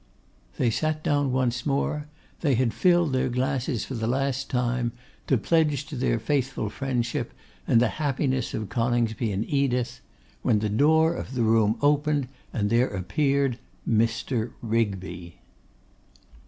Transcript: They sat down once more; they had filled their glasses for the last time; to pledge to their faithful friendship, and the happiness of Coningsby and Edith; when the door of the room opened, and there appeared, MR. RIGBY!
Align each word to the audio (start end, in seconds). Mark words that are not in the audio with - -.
They 0.57 0.71
sat 0.71 1.03
down 1.03 1.31
once 1.31 1.63
more; 1.63 2.07
they 2.39 2.55
had 2.55 2.73
filled 2.73 3.13
their 3.13 3.29
glasses 3.29 3.85
for 3.85 3.93
the 3.93 4.07
last 4.07 4.49
time; 4.49 4.93
to 5.27 5.37
pledge 5.37 5.85
to 5.85 5.95
their 5.95 6.17
faithful 6.17 6.71
friendship, 6.71 7.31
and 7.67 7.79
the 7.79 7.87
happiness 8.01 8.55
of 8.55 8.67
Coningsby 8.67 9.31
and 9.31 9.47
Edith; 9.47 10.01
when 10.41 10.57
the 10.57 10.69
door 10.69 11.13
of 11.13 11.35
the 11.35 11.43
room 11.43 11.77
opened, 11.83 12.29
and 12.51 12.71
there 12.71 12.87
appeared, 12.89 13.59
MR. 13.87 14.53
RIGBY! 14.63 15.37